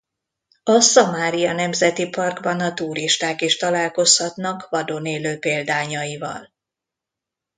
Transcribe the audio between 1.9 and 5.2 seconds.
Parkban a turisták is találkozhatnak vadon